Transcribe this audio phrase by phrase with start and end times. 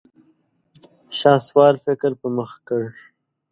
[1.17, 2.83] شهسوار فکر په مخه کړ.